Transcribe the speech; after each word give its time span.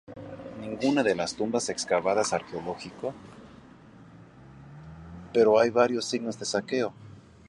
Ninguna 0.59 1.03
de 1.03 1.13
las 1.13 1.35
tumbas 1.35 1.69
excavadas 1.69 2.33
arqueológico, 2.33 3.13
pero 5.31 5.59
hay 5.59 5.69
varios 5.69 6.05
signos 6.05 6.39
de 6.39 6.45
saqueo. 6.45 6.93